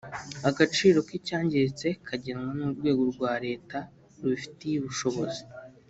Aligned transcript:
agaciro 0.49 0.97
k’icyangiritse 1.07 1.87
kagenwa 2.07 2.49
n’urwego 2.57 3.01
rwa 3.13 3.33
Leta 3.45 3.77
rubifitiye 4.19 4.75
ubushobozi 4.79 5.41